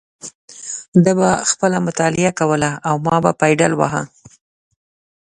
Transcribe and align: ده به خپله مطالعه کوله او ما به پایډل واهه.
ده 1.03 1.11
به 1.19 1.29
خپله 1.51 1.77
مطالعه 1.87 2.31
کوله 2.39 2.71
او 2.87 2.95
ما 3.05 3.15
به 3.23 3.31
پایډل 3.39 3.73
واهه. 3.75 4.03